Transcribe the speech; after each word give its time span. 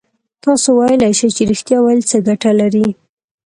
تاسو 0.43 0.69
ویلای 0.77 1.13
شئ 1.19 1.29
چې 1.35 1.43
رښتيا 1.51 1.77
ويل 1.81 2.01
څه 2.09 2.17
گټه 2.27 2.51
لري؟ 2.59 2.87